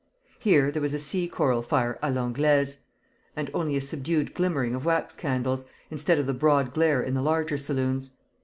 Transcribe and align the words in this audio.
Here 0.39 0.71
there 0.71 0.81
was 0.81 0.95
a 0.95 0.97
sea 0.99 1.27
coal 1.27 1.61
fire 1.61 1.99
à 2.01 2.11
l'anglaise, 2.11 2.79
and 3.35 3.51
only 3.53 3.75
a 3.77 3.81
subdued 3.81 4.33
glimmering 4.33 4.73
of 4.73 4.83
wax 4.83 5.15
candles, 5.15 5.67
instead 5.91 6.17
of 6.17 6.25
the 6.25 6.33
broad 6.33 6.73
glare 6.73 7.03
in 7.03 7.13
the 7.13 7.21
larger 7.21 7.55
saloons. 7.55 8.09